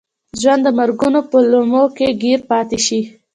[0.41, 3.01] ژوند د مرګونو په لومو کې ګیر پاتې شي.